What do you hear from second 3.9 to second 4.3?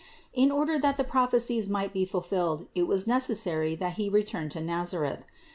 He